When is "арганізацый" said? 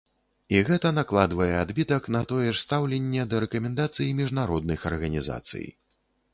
4.95-5.65